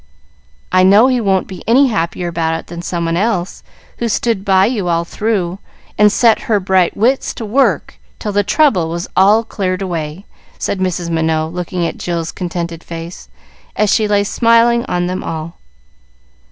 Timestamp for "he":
1.09-1.21